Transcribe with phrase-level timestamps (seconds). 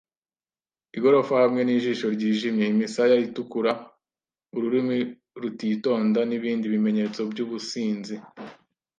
[0.97, 3.71] igorofa hamwe nijisho ryijimye, imisaya itukura,
[4.55, 4.97] ururimi
[5.41, 8.15] rutitonda, nibindi bimenyetso byubusinzi.